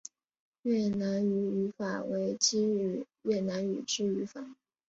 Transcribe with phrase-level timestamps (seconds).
[0.63, 4.55] 越南语语法为基于越南语之语法。